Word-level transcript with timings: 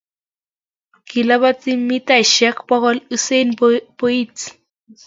Kilapati 1.09 1.71
mitaishek 1.87 2.57
bokol 2.69 2.97
usain 3.15 3.49
Boilt 3.97 4.37